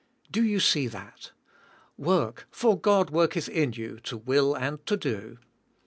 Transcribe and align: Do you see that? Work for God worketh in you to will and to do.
Do 0.31 0.43
you 0.43 0.59
see 0.59 0.87
that? 0.87 1.31
Work 1.95 2.47
for 2.49 2.75
God 2.75 3.11
worketh 3.11 3.47
in 3.47 3.73
you 3.73 3.99
to 3.99 4.17
will 4.17 4.55
and 4.55 4.83
to 4.87 4.97
do. 4.97 5.37